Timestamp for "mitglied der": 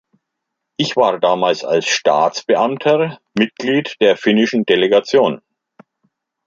3.37-4.17